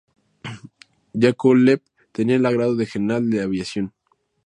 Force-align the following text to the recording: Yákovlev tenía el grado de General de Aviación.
Yákovlev 1.13 1.81
tenía 2.11 2.35
el 2.37 2.41
grado 2.41 2.75
de 2.75 2.87
General 2.87 3.29
de 3.29 3.43
Aviación. 3.43 3.93